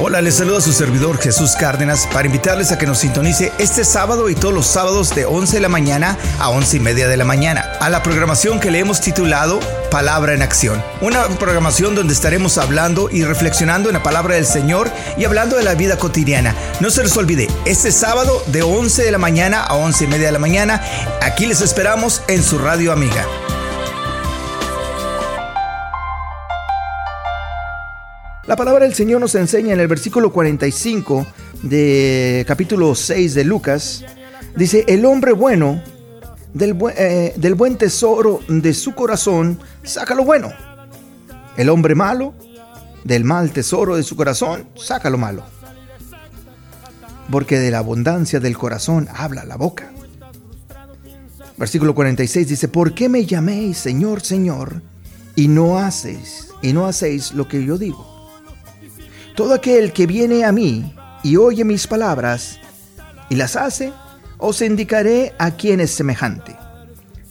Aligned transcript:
Hola, 0.00 0.20
les 0.20 0.36
saluda 0.36 0.60
su 0.60 0.72
servidor 0.72 1.18
Jesús 1.18 1.56
Cárdenas 1.58 2.06
para 2.12 2.26
invitarles 2.26 2.70
a 2.70 2.78
que 2.78 2.86
nos 2.86 2.98
sintonice 2.98 3.52
este 3.58 3.84
sábado 3.84 4.30
y 4.30 4.36
todos 4.36 4.54
los 4.54 4.68
sábados 4.68 5.12
de 5.12 5.24
11 5.24 5.56
de 5.56 5.60
la 5.60 5.68
mañana 5.68 6.16
a 6.38 6.50
11 6.50 6.76
y 6.76 6.80
media 6.80 7.08
de 7.08 7.16
la 7.16 7.24
mañana 7.24 7.72
a 7.80 7.90
la 7.90 8.00
programación 8.04 8.60
que 8.60 8.70
le 8.70 8.78
hemos 8.78 9.00
titulado 9.00 9.58
Palabra 9.90 10.34
en 10.34 10.42
Acción. 10.42 10.80
Una 11.00 11.26
programación 11.26 11.96
donde 11.96 12.14
estaremos 12.14 12.58
hablando 12.58 13.10
y 13.10 13.24
reflexionando 13.24 13.88
en 13.88 13.94
la 13.94 14.02
palabra 14.04 14.36
del 14.36 14.46
Señor 14.46 14.88
y 15.16 15.24
hablando 15.24 15.56
de 15.56 15.64
la 15.64 15.74
vida 15.74 15.98
cotidiana. 15.98 16.54
No 16.78 16.90
se 16.90 17.02
les 17.02 17.16
olvide, 17.16 17.48
este 17.64 17.90
sábado 17.90 18.40
de 18.46 18.62
11 18.62 19.02
de 19.02 19.10
la 19.10 19.18
mañana 19.18 19.64
a 19.64 19.74
11 19.74 20.04
y 20.04 20.06
media 20.06 20.26
de 20.26 20.32
la 20.32 20.38
mañana, 20.38 20.80
aquí 21.22 21.44
les 21.46 21.60
esperamos 21.60 22.22
en 22.28 22.44
su 22.44 22.58
radio 22.58 22.92
amiga. 22.92 23.26
La 28.48 28.56
palabra 28.56 28.86
del 28.86 28.94
Señor 28.94 29.20
nos 29.20 29.34
enseña 29.34 29.74
en 29.74 29.80
el 29.80 29.88
versículo 29.88 30.32
45 30.32 31.26
de 31.64 32.46
capítulo 32.48 32.94
6 32.94 33.34
de 33.34 33.44
Lucas, 33.44 34.06
dice, 34.56 34.86
el 34.88 35.04
hombre 35.04 35.32
bueno 35.32 35.82
del, 36.54 36.74
eh, 36.96 37.34
del 37.36 37.54
buen 37.54 37.76
tesoro 37.76 38.40
de 38.48 38.72
su 38.72 38.94
corazón 38.94 39.58
saca 39.82 40.14
lo 40.14 40.24
bueno. 40.24 40.50
El 41.58 41.68
hombre 41.68 41.94
malo 41.94 42.32
del 43.04 43.22
mal 43.22 43.50
tesoro 43.50 43.96
de 43.96 44.02
su 44.02 44.16
corazón 44.16 44.66
saca 44.76 45.10
lo 45.10 45.18
malo. 45.18 45.44
Porque 47.30 47.58
de 47.58 47.70
la 47.70 47.80
abundancia 47.80 48.40
del 48.40 48.56
corazón 48.56 49.08
habla 49.14 49.44
la 49.44 49.56
boca. 49.56 49.92
Versículo 51.58 51.94
46 51.94 52.48
dice, 52.48 52.68
¿por 52.68 52.94
qué 52.94 53.10
me 53.10 53.26
llaméis 53.26 53.76
Señor, 53.76 54.22
Señor, 54.22 54.80
y 55.36 55.48
no 55.48 55.78
hacéis, 55.78 56.48
y 56.62 56.72
no 56.72 56.86
hacéis 56.86 57.34
lo 57.34 57.46
que 57.46 57.62
yo 57.62 57.76
digo? 57.76 58.17
Todo 59.38 59.54
aquel 59.54 59.92
que 59.92 60.08
viene 60.08 60.44
a 60.44 60.50
mí 60.50 60.92
y 61.22 61.36
oye 61.36 61.64
mis 61.64 61.86
palabras 61.86 62.58
y 63.28 63.36
las 63.36 63.54
hace, 63.54 63.92
os 64.36 64.60
indicaré 64.62 65.32
a 65.38 65.52
quién 65.52 65.78
es 65.78 65.92
semejante. 65.92 66.56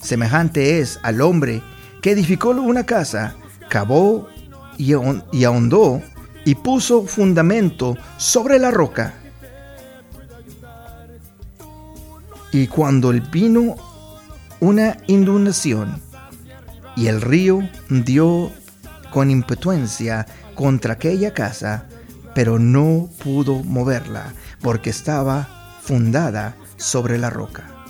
Semejante 0.00 0.78
es 0.80 0.98
al 1.02 1.20
hombre 1.20 1.62
que 2.00 2.12
edificó 2.12 2.48
una 2.48 2.86
casa, 2.86 3.34
cavó 3.68 4.26
y, 4.78 4.94
ahondó 4.94 6.00
y 6.46 6.54
puso 6.54 7.04
fundamento 7.04 7.94
sobre 8.16 8.58
la 8.58 8.70
roca. 8.70 9.12
Y 12.52 12.68
cuando 12.68 13.12
vino 13.30 13.76
una 14.60 14.96
inundación 15.08 16.00
y 16.96 17.08
el 17.08 17.20
río 17.20 17.68
dio 17.90 18.50
con 19.10 19.30
impetuencia 19.30 20.24
contra 20.54 20.94
aquella 20.94 21.34
casa, 21.34 21.86
pero 22.34 22.58
no 22.58 23.10
pudo 23.22 23.62
moverla, 23.62 24.32
porque 24.60 24.90
estaba 24.90 25.78
fundada 25.82 26.56
sobre 26.76 27.18
la 27.18 27.30
roca. 27.30 27.86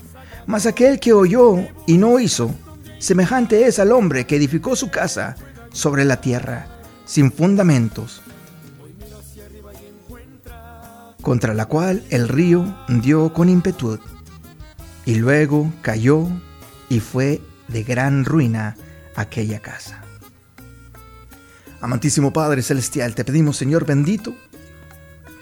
Mas 0.46 0.66
aquel 0.66 0.98
que 0.98 1.12
oyó 1.12 1.56
y 1.86 1.98
no 1.98 2.18
hizo, 2.18 2.54
semejante 2.98 3.66
es 3.66 3.78
al 3.78 3.92
hombre 3.92 4.26
que 4.26 4.36
edificó 4.36 4.76
su 4.76 4.90
casa 4.90 5.36
sobre 5.72 6.04
la 6.04 6.20
tierra, 6.20 6.66
sin 7.04 7.30
fundamentos, 7.30 8.22
contra 11.22 11.52
la 11.52 11.66
cual 11.66 12.02
el 12.10 12.28
río 12.28 12.78
dio 12.88 13.32
con 13.34 13.48
impetud, 13.48 14.00
y 15.04 15.16
luego 15.16 15.70
cayó 15.82 16.26
y 16.88 17.00
fue 17.00 17.42
de 17.68 17.82
gran 17.82 18.24
ruina 18.24 18.76
aquella 19.14 19.60
casa. 19.60 20.07
Amantísimo 21.80 22.32
Padre 22.32 22.62
Celestial, 22.62 23.14
te 23.14 23.24
pedimos, 23.24 23.56
Señor 23.56 23.86
bendito, 23.86 24.34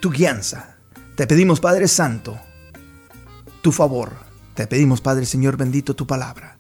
tu 0.00 0.10
guianza. 0.10 0.76
Te 1.16 1.26
pedimos, 1.26 1.60
Padre 1.60 1.88
Santo, 1.88 2.38
tu 3.62 3.72
favor. 3.72 4.12
Te 4.54 4.66
pedimos, 4.66 5.00
Padre 5.00 5.24
Señor 5.24 5.56
bendito, 5.56 5.96
tu 5.96 6.06
palabra. 6.06 6.58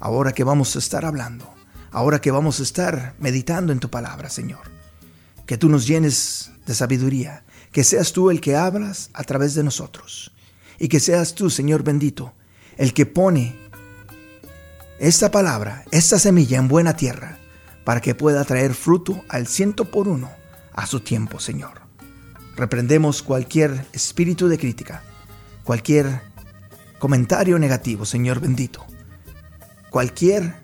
Ahora 0.00 0.32
que 0.32 0.42
vamos 0.42 0.74
a 0.74 0.80
estar 0.80 1.04
hablando, 1.04 1.48
ahora 1.92 2.20
que 2.20 2.32
vamos 2.32 2.58
a 2.58 2.64
estar 2.64 3.14
meditando 3.20 3.72
en 3.72 3.78
tu 3.78 3.90
palabra, 3.90 4.28
Señor. 4.28 4.72
Que 5.46 5.56
tú 5.56 5.68
nos 5.68 5.86
llenes 5.86 6.50
de 6.66 6.74
sabiduría, 6.74 7.44
que 7.70 7.84
seas 7.84 8.12
tú 8.12 8.28
el 8.28 8.40
que 8.40 8.56
hablas 8.56 9.10
a 9.14 9.22
través 9.22 9.54
de 9.54 9.62
nosotros. 9.62 10.32
Y 10.80 10.88
que 10.88 10.98
seas 10.98 11.36
tú, 11.36 11.48
Señor 11.48 11.84
bendito, 11.84 12.34
el 12.76 12.92
que 12.92 13.06
pone 13.06 13.56
esta 14.98 15.30
palabra, 15.30 15.84
esta 15.92 16.18
semilla 16.18 16.58
en 16.58 16.66
buena 16.66 16.96
tierra 16.96 17.38
para 17.84 18.00
que 18.00 18.14
pueda 18.14 18.44
traer 18.44 18.74
fruto 18.74 19.24
al 19.28 19.46
ciento 19.46 19.90
por 19.90 20.08
uno 20.08 20.30
a 20.72 20.86
su 20.86 21.00
tiempo, 21.00 21.40
Señor. 21.40 21.82
Reprendemos 22.56 23.22
cualquier 23.22 23.86
espíritu 23.92 24.48
de 24.48 24.58
crítica, 24.58 25.02
cualquier 25.64 26.20
comentario 26.98 27.58
negativo, 27.58 28.04
Señor 28.04 28.40
bendito, 28.40 28.84
cualquier 29.90 30.54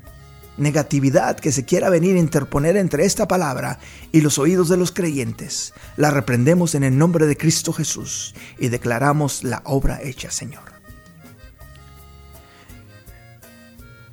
negatividad 0.59 1.39
que 1.39 1.53
se 1.53 1.65
quiera 1.65 1.89
venir 1.89 2.17
a 2.17 2.21
interponer 2.21 2.77
entre 2.77 3.05
esta 3.05 3.29
palabra 3.29 3.79
y 4.13 4.21
los 4.21 4.39
oídos 4.39 4.69
de 4.69 4.77
los 4.77 4.93
creyentes, 4.93 5.73
la 5.97 6.11
reprendemos 6.11 6.75
en 6.75 6.85
el 6.85 6.99
nombre 6.99 7.27
de 7.27 7.37
Cristo 7.37 7.73
Jesús 7.73 8.35
y 8.59 8.69
declaramos 8.69 9.45
la 9.45 9.63
obra 9.65 10.01
hecha, 10.03 10.31
Señor. 10.31 10.78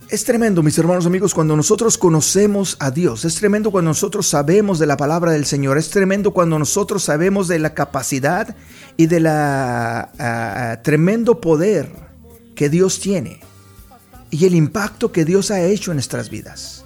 Es 0.10 0.24
tremendo, 0.24 0.62
mis 0.62 0.78
hermanos 0.78 1.08
amigos, 1.08 1.34
cuando 1.34 1.56
nosotros 1.56 1.98
conocemos 1.98 2.78
a 2.80 2.92
Dios. 2.92 3.26
Es 3.26 3.36
tremendo 3.36 3.72
cuando 3.72 3.90
nosotros 3.90 4.28
sabemos 4.28 4.78
de 4.78 4.86
la 4.86 4.98
palabra 4.98 5.32
del 5.32 5.46
Señor. 5.46 5.80
Es 5.80 5.90
tremendo 5.90 6.32
cuando 6.32 6.60
nosotros 6.60 7.04
sabemos 7.04 7.48
de 7.48 7.58
la 7.58 7.74
capacidad 7.74 8.56
y 8.98 9.08
de 9.08 9.20
la 9.20 10.12
ah, 10.20 10.82
tremendo 10.84 11.42
poder 11.42 11.92
que 12.54 12.70
Dios 12.70 13.00
tiene 13.00 13.40
y 14.30 14.46
el 14.46 14.54
impacto 14.54 15.12
que 15.12 15.26
Dios 15.26 15.50
ha 15.50 15.64
hecho 15.64 15.90
en 15.90 15.98
nuestras 15.98 16.30
vidas. 16.30 16.86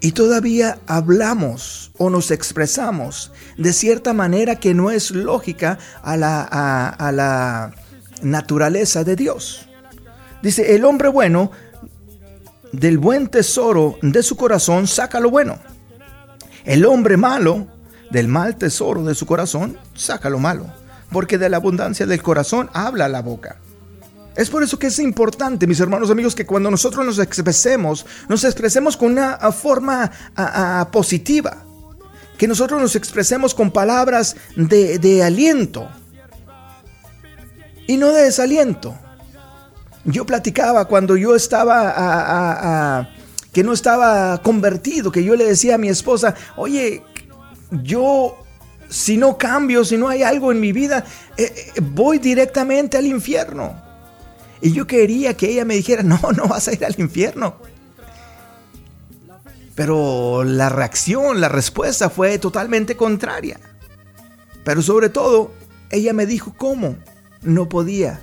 Y 0.00 0.12
todavía 0.12 0.78
hablamos 0.86 1.90
o 1.98 2.10
nos 2.10 2.30
expresamos 2.30 3.32
de 3.56 3.72
cierta 3.72 4.12
manera 4.12 4.60
que 4.60 4.72
no 4.72 4.92
es 4.92 5.10
lógica 5.10 5.78
a 6.00 6.16
la, 6.16 6.42
a 6.42 7.10
la 7.10 7.74
naturaleza 8.22 9.02
de 9.02 9.16
Dios. 9.16 9.66
Dice, 10.42 10.76
el 10.76 10.84
hombre 10.84 11.08
bueno 11.08 11.50
del 12.72 12.98
buen 12.98 13.28
tesoro 13.28 13.98
de 14.02 14.22
su 14.22 14.36
corazón 14.36 14.86
saca 14.86 15.20
lo 15.20 15.30
bueno. 15.30 15.58
El 16.64 16.84
hombre 16.84 17.16
malo 17.16 17.66
del 18.10 18.28
mal 18.28 18.56
tesoro 18.56 19.04
de 19.04 19.14
su 19.14 19.26
corazón 19.26 19.78
saca 19.94 20.30
lo 20.30 20.38
malo, 20.38 20.66
porque 21.10 21.38
de 21.38 21.48
la 21.48 21.56
abundancia 21.58 22.06
del 22.06 22.22
corazón 22.22 22.70
habla 22.72 23.08
la 23.08 23.22
boca. 23.22 23.56
Es 24.36 24.50
por 24.50 24.62
eso 24.62 24.78
que 24.78 24.88
es 24.88 24.98
importante, 24.98 25.66
mis 25.66 25.80
hermanos 25.80 26.10
amigos, 26.10 26.34
que 26.34 26.44
cuando 26.44 26.70
nosotros 26.70 27.06
nos 27.06 27.18
expresemos, 27.18 28.04
nos 28.28 28.44
expresemos 28.44 28.96
con 28.96 29.12
una 29.12 29.38
forma 29.50 30.10
positiva. 30.92 31.62
Que 32.36 32.46
nosotros 32.46 32.78
nos 32.82 32.94
expresemos 32.96 33.54
con 33.54 33.70
palabras 33.70 34.36
de, 34.56 34.98
de 34.98 35.22
aliento 35.24 35.88
y 37.86 37.96
no 37.96 38.12
de 38.12 38.24
desaliento. 38.24 38.94
Yo 40.06 40.24
platicaba 40.24 40.86
cuando 40.86 41.16
yo 41.16 41.34
estaba 41.34 43.08
que 43.52 43.64
no 43.64 43.72
estaba 43.72 44.40
convertido, 44.42 45.10
que 45.10 45.24
yo 45.24 45.34
le 45.34 45.44
decía 45.46 45.76
a 45.76 45.78
mi 45.78 45.88
esposa, 45.88 46.34
oye, 46.56 47.02
yo 47.70 48.36
si 48.88 49.16
no 49.16 49.36
cambio, 49.38 49.84
si 49.84 49.96
no 49.96 50.08
hay 50.08 50.22
algo 50.22 50.52
en 50.52 50.60
mi 50.60 50.72
vida, 50.72 51.04
eh, 51.36 51.72
eh, 51.74 51.80
voy 51.80 52.18
directamente 52.18 52.96
al 52.96 53.06
infierno. 53.06 53.82
Y 54.60 54.72
yo 54.72 54.86
quería 54.86 55.34
que 55.36 55.50
ella 55.50 55.64
me 55.64 55.74
dijera, 55.74 56.02
no, 56.02 56.20
no 56.36 56.46
vas 56.46 56.68
a 56.68 56.72
ir 56.72 56.84
al 56.84 56.94
infierno. 56.98 57.56
Pero 59.74 60.44
la 60.44 60.68
reacción, 60.68 61.40
la 61.40 61.48
respuesta 61.48 62.10
fue 62.10 62.38
totalmente 62.38 62.96
contraria. 62.96 63.60
Pero 64.64 64.82
sobre 64.82 65.08
todo, 65.08 65.52
ella 65.90 66.12
me 66.12 66.26
dijo 66.26 66.54
cómo 66.56 66.96
no 67.42 67.68
podía 67.68 68.20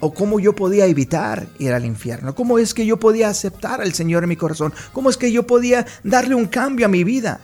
o 0.00 0.12
cómo 0.12 0.40
yo 0.40 0.54
podía 0.54 0.86
evitar 0.86 1.46
ir 1.58 1.72
al 1.72 1.84
infierno, 1.84 2.34
cómo 2.34 2.58
es 2.58 2.74
que 2.74 2.86
yo 2.86 2.98
podía 2.98 3.28
aceptar 3.28 3.80
al 3.80 3.94
Señor 3.94 4.22
en 4.22 4.28
mi 4.28 4.36
corazón, 4.36 4.72
cómo 4.92 5.10
es 5.10 5.16
que 5.16 5.32
yo 5.32 5.46
podía 5.46 5.86
darle 6.04 6.34
un 6.34 6.46
cambio 6.46 6.86
a 6.86 6.88
mi 6.90 7.04
vida. 7.04 7.40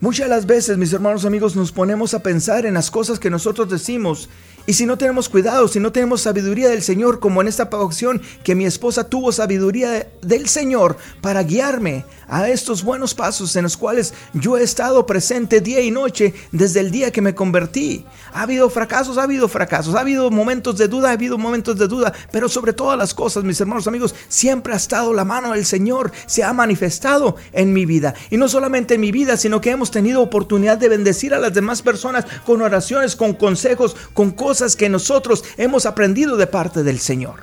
Muchas 0.00 0.26
de 0.26 0.34
las 0.34 0.46
veces, 0.46 0.78
mis 0.78 0.92
hermanos 0.92 1.24
amigos, 1.24 1.56
nos 1.56 1.72
ponemos 1.72 2.14
a 2.14 2.22
pensar 2.22 2.66
en 2.66 2.74
las 2.74 2.90
cosas 2.90 3.18
que 3.18 3.30
nosotros 3.30 3.68
decimos 3.68 4.28
Y 4.68 4.74
si 4.74 4.84
no 4.84 4.98
tenemos 4.98 5.30
cuidado, 5.30 5.66
si 5.66 5.80
no 5.80 5.92
tenemos 5.92 6.20
sabiduría 6.20 6.68
del 6.68 6.82
Señor, 6.82 7.20
como 7.20 7.40
en 7.40 7.48
esta 7.48 7.70
ocasión 7.72 8.20
que 8.44 8.54
mi 8.54 8.66
esposa 8.66 9.08
tuvo 9.08 9.32
sabiduría 9.32 10.06
del 10.20 10.46
Señor 10.46 10.98
para 11.22 11.42
guiarme 11.42 12.04
a 12.28 12.50
estos 12.50 12.82
buenos 12.82 13.14
pasos 13.14 13.56
en 13.56 13.62
los 13.62 13.78
cuales 13.78 14.12
yo 14.34 14.58
he 14.58 14.62
estado 14.62 15.06
presente 15.06 15.62
día 15.62 15.80
y 15.80 15.90
noche 15.90 16.34
desde 16.52 16.80
el 16.80 16.90
día 16.90 17.10
que 17.10 17.22
me 17.22 17.34
convertí. 17.34 18.04
Ha 18.34 18.42
habido 18.42 18.68
fracasos, 18.68 19.16
ha 19.16 19.22
habido 19.22 19.48
fracasos, 19.48 19.94
ha 19.94 20.00
habido 20.00 20.30
momentos 20.30 20.76
de 20.76 20.86
duda, 20.86 21.08
ha 21.08 21.12
habido 21.12 21.38
momentos 21.38 21.78
de 21.78 21.88
duda, 21.88 22.12
pero 22.30 22.50
sobre 22.50 22.74
todas 22.74 22.98
las 22.98 23.14
cosas, 23.14 23.44
mis 23.44 23.58
hermanos 23.62 23.86
amigos, 23.86 24.14
siempre 24.28 24.74
ha 24.74 24.76
estado 24.76 25.14
la 25.14 25.24
mano 25.24 25.52
del 25.54 25.64
Señor, 25.64 26.12
se 26.26 26.44
ha 26.44 26.52
manifestado 26.52 27.36
en 27.54 27.72
mi 27.72 27.86
vida. 27.86 28.12
Y 28.28 28.36
no 28.36 28.50
solamente 28.50 28.96
en 28.96 29.00
mi 29.00 29.12
vida, 29.12 29.38
sino 29.38 29.62
que 29.62 29.70
hemos 29.70 29.90
tenido 29.90 30.20
oportunidad 30.20 30.76
de 30.76 30.90
bendecir 30.90 31.32
a 31.32 31.38
las 31.38 31.54
demás 31.54 31.80
personas 31.80 32.26
con 32.44 32.60
oraciones, 32.60 33.16
con 33.16 33.32
consejos, 33.32 33.96
con 34.12 34.32
cosas 34.32 34.57
que 34.76 34.88
nosotros 34.88 35.44
hemos 35.56 35.86
aprendido 35.86 36.36
de 36.36 36.46
parte 36.46 36.82
del 36.82 36.98
Señor. 36.98 37.42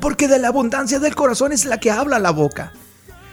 Porque 0.00 0.28
de 0.28 0.38
la 0.38 0.48
abundancia 0.48 0.98
del 0.98 1.14
corazón 1.14 1.52
es 1.52 1.64
la 1.64 1.78
que 1.78 1.90
habla 1.90 2.18
la 2.18 2.30
boca. 2.30 2.72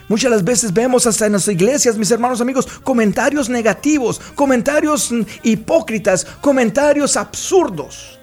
Muchas 0.08 0.30
las 0.30 0.44
veces 0.44 0.74
vemos 0.74 1.08
hasta 1.08 1.26
en 1.26 1.32
las 1.32 1.48
iglesias, 1.48 1.98
mis 1.98 2.12
hermanos 2.12 2.42
amigos, 2.42 2.68
comentarios 2.84 3.50
negativos, 3.50 4.20
comentarios 4.36 5.12
mm, 5.12 5.22
hipócritas, 5.44 6.26
comentarios 6.42 7.16
absurdos, 7.16 8.20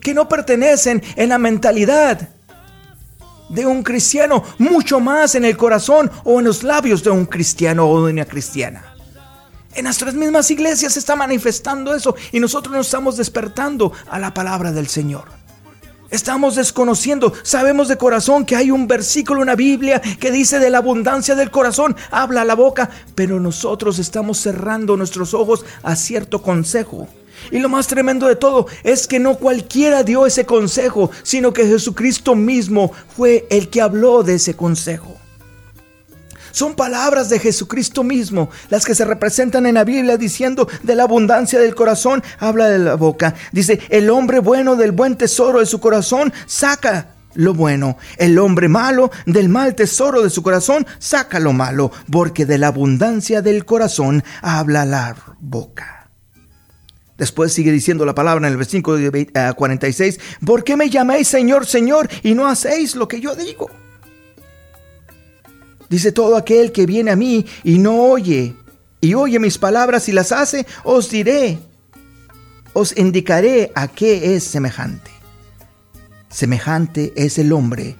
que 0.00 0.12
no 0.12 0.28
pertenecen 0.28 1.02
en 1.16 1.30
la 1.30 1.38
mentalidad 1.38 2.28
de 3.48 3.66
un 3.66 3.82
cristiano, 3.82 4.44
mucho 4.58 5.00
más 5.00 5.34
en 5.34 5.44
el 5.44 5.56
corazón 5.56 6.10
o 6.24 6.40
en 6.40 6.46
los 6.46 6.62
labios 6.62 7.02
de 7.02 7.10
un 7.10 7.26
cristiano 7.26 7.88
o 7.88 8.04
de 8.04 8.12
una 8.12 8.24
cristiana. 8.24 8.93
En 9.74 9.84
nuestras 9.84 10.14
mismas 10.14 10.50
iglesias 10.52 10.92
se 10.92 11.00
está 11.00 11.16
manifestando 11.16 11.94
eso 11.94 12.14
y 12.30 12.38
nosotros 12.38 12.74
nos 12.74 12.86
estamos 12.86 13.16
despertando 13.16 13.92
a 14.08 14.20
la 14.20 14.32
palabra 14.32 14.70
del 14.70 14.86
Señor. 14.86 15.24
Estamos 16.10 16.54
desconociendo, 16.54 17.32
sabemos 17.42 17.88
de 17.88 17.96
corazón 17.96 18.44
que 18.44 18.54
hay 18.54 18.70
un 18.70 18.86
versículo 18.86 19.40
en 19.40 19.48
la 19.48 19.56
Biblia 19.56 20.00
que 20.00 20.30
dice 20.30 20.60
de 20.60 20.70
la 20.70 20.78
abundancia 20.78 21.34
del 21.34 21.50
corazón 21.50 21.96
habla 22.12 22.44
la 22.44 22.54
boca, 22.54 22.88
pero 23.16 23.40
nosotros 23.40 23.98
estamos 23.98 24.38
cerrando 24.38 24.96
nuestros 24.96 25.34
ojos 25.34 25.64
a 25.82 25.96
cierto 25.96 26.40
consejo. 26.40 27.08
Y 27.50 27.58
lo 27.58 27.68
más 27.68 27.88
tremendo 27.88 28.28
de 28.28 28.36
todo 28.36 28.68
es 28.84 29.08
que 29.08 29.18
no 29.18 29.34
cualquiera 29.38 30.04
dio 30.04 30.24
ese 30.24 30.46
consejo, 30.46 31.10
sino 31.24 31.52
que 31.52 31.66
Jesucristo 31.66 32.36
mismo 32.36 32.92
fue 33.16 33.48
el 33.50 33.68
que 33.68 33.80
habló 33.80 34.22
de 34.22 34.36
ese 34.36 34.54
consejo. 34.54 35.16
Son 36.54 36.76
palabras 36.76 37.30
de 37.30 37.40
Jesucristo 37.40 38.04
mismo 38.04 38.48
las 38.70 38.84
que 38.84 38.94
se 38.94 39.04
representan 39.04 39.66
en 39.66 39.74
la 39.74 39.82
Biblia 39.82 40.16
diciendo 40.16 40.68
de 40.84 40.94
la 40.94 41.02
abundancia 41.02 41.58
del 41.58 41.74
corazón, 41.74 42.22
habla 42.38 42.68
de 42.68 42.78
la 42.78 42.94
boca. 42.94 43.34
Dice, 43.50 43.80
el 43.88 44.08
hombre 44.08 44.38
bueno 44.38 44.76
del 44.76 44.92
buen 44.92 45.16
tesoro 45.16 45.58
de 45.58 45.66
su 45.66 45.80
corazón 45.80 46.32
saca 46.46 47.08
lo 47.34 47.54
bueno. 47.54 47.98
El 48.18 48.38
hombre 48.38 48.68
malo 48.68 49.10
del 49.26 49.48
mal 49.48 49.74
tesoro 49.74 50.22
de 50.22 50.30
su 50.30 50.44
corazón 50.44 50.86
saca 51.00 51.40
lo 51.40 51.52
malo, 51.52 51.90
porque 52.08 52.46
de 52.46 52.58
la 52.58 52.68
abundancia 52.68 53.42
del 53.42 53.64
corazón 53.64 54.22
habla 54.40 54.84
la 54.84 55.16
boca. 55.40 56.08
Después 57.18 57.52
sigue 57.52 57.72
diciendo 57.72 58.06
la 58.06 58.14
palabra 58.14 58.46
en 58.46 58.52
el 58.52 58.58
versículo 58.58 59.10
46, 59.56 60.20
¿por 60.46 60.62
qué 60.62 60.76
me 60.76 60.88
llamáis 60.88 61.26
Señor, 61.26 61.66
Señor 61.66 62.08
y 62.22 62.36
no 62.36 62.46
hacéis 62.46 62.94
lo 62.94 63.08
que 63.08 63.20
yo 63.20 63.34
digo? 63.34 63.68
Dice 65.94 66.10
todo 66.10 66.36
aquel 66.36 66.72
que 66.72 66.86
viene 66.86 67.12
a 67.12 67.14
mí 67.14 67.46
y 67.62 67.78
no 67.78 68.02
oye, 68.02 68.56
y 69.00 69.14
oye 69.14 69.38
mis 69.38 69.58
palabras 69.58 70.08
y 70.08 70.12
las 70.12 70.32
hace, 70.32 70.66
os 70.82 71.08
diré, 71.08 71.56
os 72.72 72.98
indicaré 72.98 73.70
a 73.76 73.86
qué 73.86 74.34
es 74.34 74.42
semejante. 74.42 75.12
Semejante 76.28 77.12
es 77.14 77.38
el 77.38 77.52
hombre 77.52 77.94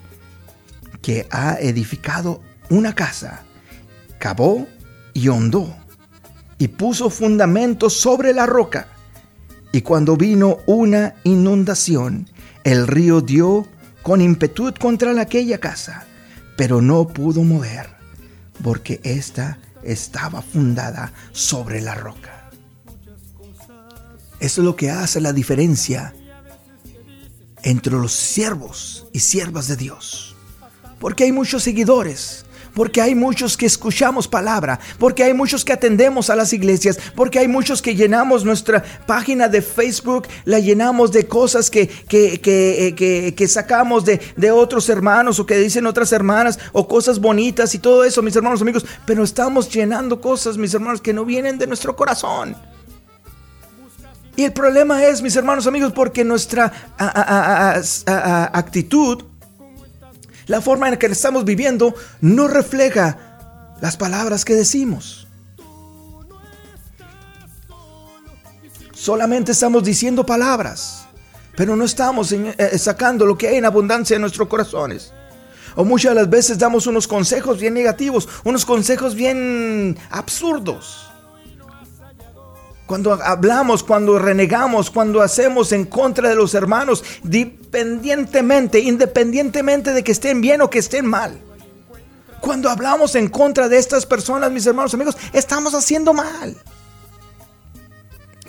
que 1.02 1.28
ha 1.30 1.54
edificado 1.60 2.42
una 2.68 2.96
casa, 2.96 3.44
cavó 4.18 4.66
y 5.12 5.28
hondó, 5.28 5.72
y 6.58 6.66
puso 6.66 7.10
fundamentos 7.10 7.92
sobre 7.92 8.34
la 8.34 8.44
roca. 8.46 8.88
Y 9.70 9.82
cuando 9.82 10.16
vino 10.16 10.58
una 10.66 11.14
inundación, 11.22 12.28
el 12.64 12.88
río 12.88 13.20
dio 13.20 13.68
con 14.02 14.20
impetud 14.20 14.74
contra 14.80 15.20
aquella 15.20 15.58
casa 15.58 16.08
pero 16.56 16.80
no 16.80 17.08
pudo 17.08 17.42
mover, 17.42 17.88
porque 18.62 19.00
ésta 19.04 19.58
estaba 19.82 20.42
fundada 20.42 21.12
sobre 21.32 21.80
la 21.80 21.94
roca. 21.94 22.50
Eso 24.40 24.60
es 24.60 24.64
lo 24.64 24.76
que 24.76 24.90
hace 24.90 25.20
la 25.20 25.32
diferencia 25.32 26.14
entre 27.62 27.94
los 27.94 28.12
siervos 28.12 29.06
y 29.12 29.20
siervas 29.20 29.68
de 29.68 29.76
Dios. 29.76 30.36
Porque 30.98 31.24
hay 31.24 31.32
muchos 31.32 31.62
seguidores, 31.62 32.44
porque 32.74 33.00
hay 33.00 33.14
muchos 33.14 33.56
que 33.56 33.66
escuchamos 33.66 34.28
palabra, 34.28 34.78
porque 34.98 35.24
hay 35.24 35.34
muchos 35.34 35.64
que 35.64 35.72
atendemos 35.72 36.30
a 36.30 36.36
las 36.36 36.52
iglesias, 36.52 36.98
porque 37.14 37.38
hay 37.38 37.48
muchos 37.48 37.80
que 37.80 37.94
llenamos 37.94 38.44
nuestra 38.44 38.82
página 39.06 39.48
de 39.48 39.62
Facebook, 39.62 40.26
la 40.44 40.58
llenamos 40.58 41.12
de 41.12 41.26
cosas 41.26 41.70
que, 41.70 41.88
que, 41.88 42.40
que, 42.40 43.34
que 43.36 43.48
sacamos 43.48 44.04
de, 44.04 44.20
de 44.36 44.50
otros 44.50 44.88
hermanos 44.88 45.38
o 45.38 45.46
que 45.46 45.56
dicen 45.56 45.86
otras 45.86 46.12
hermanas 46.12 46.58
o 46.72 46.86
cosas 46.88 47.20
bonitas 47.20 47.74
y 47.74 47.78
todo 47.78 48.04
eso, 48.04 48.22
mis 48.22 48.36
hermanos 48.36 48.62
amigos, 48.62 48.84
pero 49.06 49.24
estamos 49.24 49.70
llenando 49.70 50.20
cosas, 50.20 50.56
mis 50.56 50.74
hermanos, 50.74 51.00
que 51.00 51.12
no 51.12 51.24
vienen 51.24 51.58
de 51.58 51.66
nuestro 51.66 51.96
corazón. 51.96 52.56
Y 54.36 54.42
el 54.42 54.52
problema 54.52 55.04
es, 55.04 55.22
mis 55.22 55.36
hermanos 55.36 55.66
amigos, 55.66 55.92
porque 55.92 56.24
nuestra 56.24 56.72
actitud 58.52 59.22
la 60.46 60.60
forma 60.60 60.88
en 60.88 60.96
que 60.96 61.06
estamos 61.06 61.44
viviendo 61.44 61.94
no 62.20 62.48
refleja 62.48 63.76
las 63.80 63.96
palabras 63.96 64.44
que 64.44 64.54
decimos. 64.54 65.26
Solamente 68.92 69.52
estamos 69.52 69.84
diciendo 69.84 70.24
palabras, 70.24 71.06
pero 71.56 71.76
no 71.76 71.84
estamos 71.84 72.32
eh, 72.32 72.78
sacando 72.78 73.26
lo 73.26 73.36
que 73.36 73.48
hay 73.48 73.56
en 73.56 73.64
abundancia 73.66 74.14
en 74.14 74.22
nuestros 74.22 74.48
corazones. 74.48 75.12
O 75.76 75.84
muchas 75.84 76.14
las 76.14 76.30
veces 76.30 76.58
damos 76.58 76.86
unos 76.86 77.08
consejos 77.08 77.58
bien 77.60 77.74
negativos, 77.74 78.28
unos 78.44 78.64
consejos 78.64 79.14
bien 79.14 79.98
absurdos. 80.10 81.10
Cuando 82.86 83.14
hablamos, 83.14 83.82
cuando 83.82 84.18
renegamos, 84.18 84.90
cuando 84.90 85.22
hacemos 85.22 85.72
en 85.72 85.86
contra 85.86 86.28
de 86.28 86.34
los 86.34 86.54
hermanos, 86.54 87.02
independientemente, 87.24 88.78
independientemente 88.78 89.92
de 89.92 90.04
que 90.04 90.12
estén 90.12 90.40
bien 90.40 90.60
o 90.60 90.68
que 90.68 90.80
estén 90.80 91.06
mal. 91.06 91.40
Cuando 92.40 92.68
hablamos 92.68 93.14
en 93.14 93.28
contra 93.28 93.70
de 93.70 93.78
estas 93.78 94.04
personas, 94.04 94.50
mis 94.50 94.66
hermanos 94.66 94.92
amigos, 94.92 95.16
estamos 95.32 95.74
haciendo 95.74 96.12
mal. 96.12 96.54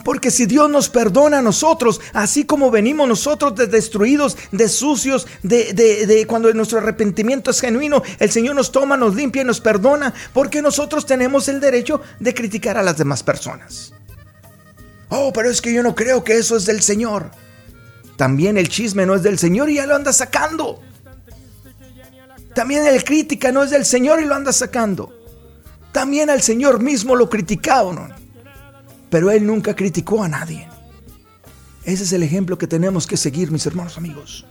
Porque 0.04 0.30
si 0.30 0.46
Dios 0.46 0.70
nos 0.70 0.90
perdona 0.90 1.40
a 1.40 1.42
nosotros, 1.42 2.02
así 2.14 2.44
como 2.44 2.70
venimos 2.70 3.08
nosotros 3.08 3.56
de 3.56 3.68
destruidos, 3.68 4.38
de 4.52 4.68
sucios, 4.70 5.26
de, 5.42 5.74
de, 5.74 6.28
cuando 6.28 6.54
nuestro 6.54 6.78
arrepentimiento 6.78 7.50
es 7.50 7.62
genuino, 7.62 8.04
el 8.20 8.30
Señor 8.30 8.56
nos 8.56 8.72
toma, 8.72 8.98
nos 8.98 9.16
limpia 9.16 9.42
y 9.42 9.46
nos 9.46 9.62
perdona, 9.62 10.14
porque 10.34 10.62
nosotros 10.62 11.08
tenemos 11.08 11.48
el 11.48 11.60
derecho 11.60 12.02
de 12.20 12.36
criticar 12.36 12.78
a 12.78 12.84
las 12.84 12.98
demás 12.98 13.24
personas. 13.24 13.94
Oh, 15.10 15.32
pero 15.34 15.50
es 15.50 15.62
que 15.62 15.74
yo 15.74 15.84
no 15.84 15.96
creo 15.96 16.24
que 16.24 16.38
eso 16.38 16.58
es 16.58 16.66
del 16.66 16.82
Señor. 16.82 17.32
También 18.18 18.58
el 18.58 18.70
chisme 18.70 19.06
no 19.06 19.16
es 19.16 19.24
del 19.24 19.38
Señor 19.38 19.70
y 19.70 19.76
ya 19.76 19.86
lo 19.86 19.96
anda 19.96 20.14
sacando. 20.14 20.82
También 22.54 22.88
el 22.88 23.04
crítica 23.04 23.52
no 23.52 23.64
es 23.64 23.72
del 23.72 23.86
Señor 23.86 24.22
y 24.22 24.26
lo 24.26 24.36
anda 24.36 24.54
sacando. 24.54 25.14
También 25.92 26.30
al 26.30 26.42
Señor 26.42 26.82
mismo 26.82 27.16
lo 27.16 27.30
criticaron. 27.30 28.14
Pero 29.10 29.32
Él 29.32 29.46
nunca 29.46 29.76
criticó 29.76 30.24
a 30.24 30.28
nadie. 30.28 30.68
Ese 31.84 32.04
es 32.04 32.14
el 32.14 32.24
ejemplo 32.24 32.58
que 32.58 32.68
tenemos 32.68 33.06
que 33.06 33.18
seguir, 33.18 33.52
mis 33.52 33.66
hermanos 33.66 33.98
amigos. 33.98 34.46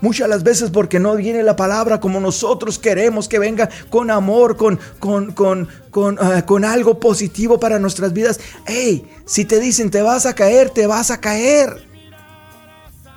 Muchas 0.00 0.28
las 0.28 0.42
veces 0.42 0.70
porque 0.70 1.00
no 1.00 1.16
viene 1.16 1.42
la 1.42 1.56
palabra 1.56 2.00
como 2.00 2.20
nosotros 2.20 2.78
queremos 2.78 3.28
que 3.28 3.38
venga 3.38 3.68
con 3.88 4.10
amor, 4.10 4.56
con, 4.56 4.78
con, 4.98 5.32
con, 5.32 5.68
con, 5.90 6.18
ah, 6.20 6.72
algo 6.72 7.00
positivo 7.00 7.58
para 7.58 7.78
nuestras 7.78 8.12
vidas. 8.12 8.38
Hey, 8.66 9.10
si 9.24 9.44
te 9.44 9.58
dicen 9.58 9.90
te 9.90 10.02
vas 10.02 10.26
a 10.26 10.34
caer, 10.34 10.70
te 10.70 10.86
vas 10.86 11.10
a 11.10 11.20
caer. 11.20 11.86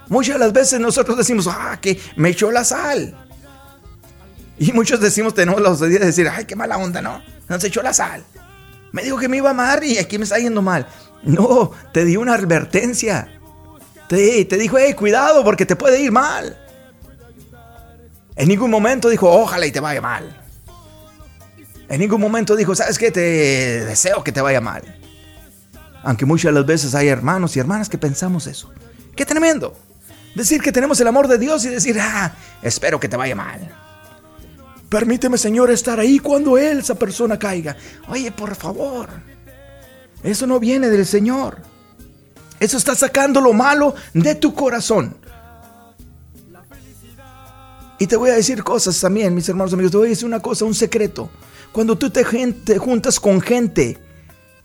Muchas 0.08 0.40
las 0.40 0.54
veces 0.54 0.80
nosotros 0.80 1.18
decimos, 1.18 1.48
ah, 1.48 1.78
que 1.82 2.00
me 2.16 2.30
echó 2.30 2.50
la 2.50 2.64
sal. 2.64 3.16
Y 4.58 4.72
muchos 4.74 5.00
decimos, 5.00 5.34
tenemos 5.34 5.62
la 5.62 5.70
osadía 5.70 6.00
de 6.00 6.08
decir, 6.08 6.28
ay, 6.28 6.46
qué 6.46 6.56
mala 6.56 6.78
onda, 6.78 7.02
¿no? 7.02 7.22
Nos 7.48 7.64
echó 7.64 7.82
la 7.82 7.94
sal. 7.94 8.24
Me 8.92 9.04
dijo 9.04 9.18
que 9.18 9.28
me 9.28 9.38
iba 9.38 9.50
a 9.50 9.52
amar 9.52 9.84
y 9.84 9.98
aquí 9.98 10.18
me 10.18 10.24
está 10.24 10.38
yendo 10.38 10.62
mal. 10.62 10.88
No, 11.24 11.72
te 11.94 12.06
di 12.06 12.18
una 12.18 12.34
advertencia. 12.34 13.40
Te, 14.08 14.44
te 14.46 14.58
dijo, 14.58 14.78
hey, 14.78 14.94
cuidado 14.94 15.44
porque 15.44 15.66
te 15.66 15.76
puede 15.76 16.02
ir 16.02 16.12
mal. 16.12 16.59
En 18.40 18.48
ningún 18.48 18.72
momento 18.72 19.10
dijo, 19.10 19.30
ojalá 19.30 19.66
y 19.66 19.72
te 19.74 19.82
vaya 19.82 20.00
mal. 20.00 20.34
En 21.90 22.00
ningún 22.00 22.22
momento 22.22 22.56
dijo, 22.56 22.74
¿sabes 22.74 22.98
qué? 22.98 23.12
Te 23.12 23.20
deseo 23.84 24.24
que 24.24 24.32
te 24.32 24.40
vaya 24.40 24.62
mal. 24.62 24.82
Aunque 26.04 26.26
muchas 26.26 26.54
de 26.54 26.54
las 26.54 26.66
veces 26.66 26.96
hay 26.96 27.10
hermanos 27.10 27.58
y 27.58 27.60
hermanas 27.60 27.90
que 27.90 27.98
pensamos 27.98 28.48
eso. 28.48 28.72
Qué 29.14 29.26
tremendo. 29.26 29.76
Decir 30.36 30.62
que 30.62 30.72
tenemos 30.72 31.02
el 31.02 31.08
amor 31.08 31.28
de 31.28 31.38
Dios 31.38 31.66
y 31.66 31.68
decir, 31.68 32.00
ah, 32.00 32.34
espero 32.62 32.98
que 32.98 33.10
te 33.10 33.18
vaya 33.18 33.36
mal. 33.36 33.60
Permíteme, 34.88 35.38
Señor, 35.38 35.70
estar 35.70 36.00
ahí 36.00 36.20
cuando 36.20 36.58
Él, 36.58 36.80
esa 36.80 36.96
persona 36.96 37.38
caiga. 37.38 37.76
Oye, 38.08 38.32
por 38.32 38.56
favor. 38.56 39.10
Eso 40.24 40.48
no 40.48 40.62
viene 40.62 40.88
del 40.88 41.06
Señor. 41.06 41.58
Eso 42.58 42.78
está 42.78 42.96
sacando 42.96 43.42
lo 43.42 43.52
malo 43.52 43.96
de 44.14 44.36
tu 44.36 44.54
corazón. 44.54 45.18
Y 48.00 48.08
te 48.08 48.16
voy 48.16 48.30
a 48.30 48.36
decir 48.36 48.64
cosas 48.64 48.98
también, 49.00 49.36
mis 49.36 49.48
hermanos 49.50 49.74
amigos. 49.74 49.92
Te 49.92 49.98
voy 49.98 50.08
a 50.08 50.10
decir 50.12 50.26
una 50.26 50.40
cosa, 50.40 50.64
un 50.64 50.74
secreto. 50.74 51.30
Cuando 51.74 51.98
tú 51.98 52.10
te, 52.10 52.24
juntas 52.78 53.20
con 53.20 53.42
gente 53.42 53.98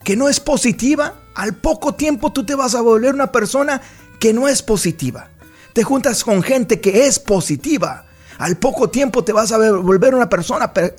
que 0.05 0.17
no 0.17 0.29
es 0.29 0.39
positiva, 0.39 1.15
al 1.35 1.57
poco 1.57 1.95
tiempo 1.95 2.33
tú 2.33 2.47
te 2.47 2.55
vas 2.55 2.77
a 2.77 2.81
volver 2.81 3.13
una 3.13 3.33
persona 3.33 3.83
que 4.21 4.33
no 4.33 4.47
es 4.47 4.63
positiva. 4.63 5.31
Te 5.73 5.83
juntas 5.83 6.23
con 6.23 6.45
gente 6.45 6.81
que 6.81 7.07
es 7.07 7.19
positiva. 7.19 8.07
Al 8.39 8.57
poco 8.57 8.89
tiempo 8.89 9.25
te 9.25 9.33
vas 9.33 9.51
a 9.51 9.59
volver 9.59 10.15
una 10.15 10.29
persona 10.29 10.73
eh, 10.77 10.95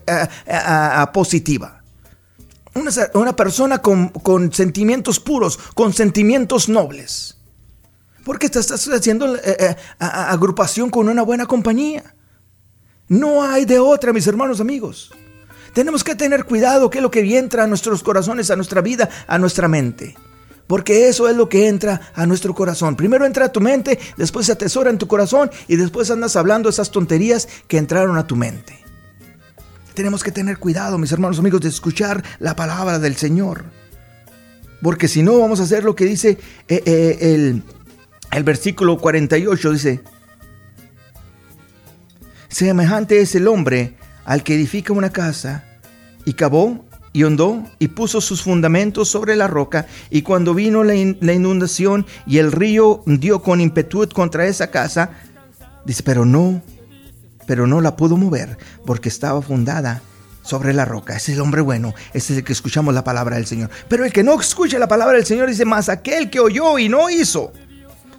eh, 0.45 1.05
positiva. 1.13 1.81
Una, 3.13 3.33
persona 3.33 3.77
con, 3.77 4.51
sentimientos 4.51 5.21
puros, 5.21 5.57
con 5.73 5.93
sentimientos 5.93 6.67
nobles. 6.67 7.37
Porque 8.25 8.49
te 8.49 8.59
estás 8.59 8.85
haciendo 8.87 9.37
eh, 9.37 9.77
agrupación 9.99 10.89
con 10.89 11.07
una 11.07 11.21
buena 11.21 11.45
compañía. 11.45 12.14
No 13.07 13.43
hay 13.43 13.65
de 13.65 13.79
otra, 13.79 14.13
mis 14.13 14.27
hermanos 14.27 14.59
amigos. 14.59 15.11
Tenemos 15.73 16.03
que 16.03 16.15
tener 16.15 16.45
cuidado 16.45 16.89
qué 16.89 16.99
es 16.99 17.03
lo 17.03 17.11
que 17.11 17.37
entra 17.37 17.63
a 17.63 17.67
nuestros 17.67 18.01
corazones, 18.01 18.49
a 18.49 18.55
nuestra 18.55 18.81
vida, 18.81 19.09
a 19.27 19.37
nuestra 19.37 19.67
mente. 19.67 20.15
Porque 20.67 21.07
eso 21.07 21.29
es 21.29 21.35
lo 21.35 21.47
que 21.47 21.67
entra 21.67 22.01
a 22.15 22.25
nuestro 22.25 22.55
corazón. 22.55 22.95
Primero 22.95 23.25
entra 23.25 23.45
a 23.45 23.51
tu 23.51 23.61
mente, 23.61 23.99
después 24.17 24.47
se 24.47 24.53
atesora 24.53 24.89
en 24.89 24.97
tu 24.97 25.07
corazón 25.07 25.51
y 25.67 25.75
después 25.75 26.09
andas 26.09 26.35
hablando 26.35 26.69
esas 26.69 26.91
tonterías 26.91 27.47
que 27.67 27.77
entraron 27.77 28.17
a 28.17 28.25
tu 28.25 28.35
mente. 28.35 28.83
Tenemos 29.93 30.23
que 30.23 30.31
tener 30.31 30.57
cuidado, 30.57 30.97
mis 30.97 31.11
hermanos 31.11 31.37
amigos, 31.39 31.61
de 31.61 31.69
escuchar 31.69 32.23
la 32.39 32.55
palabra 32.55 32.97
del 32.97 33.15
Señor. 33.15 33.65
Porque 34.81 35.07
si 35.07 35.21
no, 35.21 35.39
vamos 35.39 35.59
a 35.59 35.63
hacer 35.63 35.83
lo 35.83 35.95
que 35.95 36.05
dice 36.05 36.37
eh, 36.67 36.81
eh, 36.85 37.17
el, 37.21 37.63
el 38.31 38.43
versículo 38.43 38.97
48. 38.97 39.71
Dice, 39.71 40.01
Semejante 42.55 43.19
es 43.19 43.35
el 43.35 43.49
hombre 43.49 43.97
al 44.23 44.41
que 44.41 44.55
edifica 44.55 44.93
una 44.93 45.09
casa 45.09 45.65
y 46.23 46.35
cavó 46.35 46.85
y 47.11 47.23
hondó 47.23 47.61
y 47.79 47.89
puso 47.89 48.21
sus 48.21 48.43
fundamentos 48.43 49.09
sobre 49.09 49.35
la 49.35 49.49
roca 49.49 49.87
y 50.09 50.21
cuando 50.21 50.53
vino 50.53 50.85
la, 50.85 50.95
inundación 50.95 52.05
y 52.25 52.37
el 52.37 52.53
río 52.53 53.03
dio 53.07 53.41
con 53.41 53.59
impetud 53.59 54.09
contra 54.09 54.45
esa 54.45 54.71
casa, 54.71 55.09
dice, 55.83 56.01
pero 56.03 56.23
no, 56.23 56.61
pero 57.45 57.67
no 57.67 57.81
la 57.81 57.97
pudo 57.97 58.15
mover 58.15 58.57
porque 58.85 59.09
estaba 59.09 59.41
fundada 59.41 60.01
sobre 60.41 60.73
la 60.73 60.85
roca. 60.85 61.17
Ese 61.17 61.33
es 61.33 61.37
el 61.37 61.41
hombre 61.41 61.59
bueno, 61.59 61.93
ese 62.13 62.31
es 62.31 62.39
el 62.39 62.45
que 62.45 62.53
escuchamos 62.53 62.93
la 62.93 63.03
palabra 63.03 63.35
del 63.35 63.47
Señor. 63.47 63.69
Pero 63.89 64.05
el 64.05 64.13
que 64.13 64.23
no 64.23 64.39
escucha 64.39 64.79
la 64.79 64.87
palabra 64.87 65.17
del 65.17 65.25
Señor 65.25 65.49
dice, 65.49 65.65
más 65.65 65.89
aquel 65.89 66.29
que 66.29 66.39
oyó 66.39 66.79
y 66.79 66.87
no 66.87 67.09
hizo. 67.09 67.51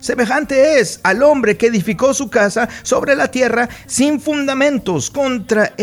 Semejante 0.07 0.79
es 0.79 1.01
al 1.03 1.21
hombre 1.25 1.57
que 1.57 1.67
edificó 1.67 2.15
su 2.15 2.31
casa 2.31 2.69
sobre 2.85 3.17
la 3.17 3.29
tierra 3.29 3.69
sin 3.87 4.21
fundamentos, 4.21 5.11
contra, 5.11 5.75